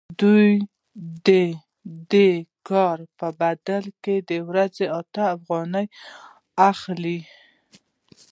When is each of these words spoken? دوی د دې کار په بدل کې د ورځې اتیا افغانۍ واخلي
دوی 0.21 0.47
د 1.27 1.29
دې 2.11 2.29
کار 2.69 2.97
په 3.19 3.27
بدل 3.41 3.83
کې 4.03 4.15
د 4.29 4.31
ورځې 4.49 4.85
اتیا 4.99 5.25
افغانۍ 5.37 5.85
واخلي 6.55 7.19